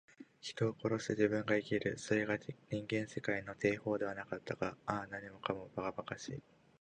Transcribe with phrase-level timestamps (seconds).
[0.41, 1.95] 人を殺して自分が生きる。
[1.99, 2.51] それが人
[2.87, 4.75] 間世界の定法ではなかったか。
[4.87, 6.41] ああ、何もかも、ばかばかしい。